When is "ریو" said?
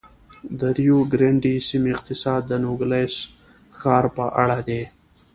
0.77-0.97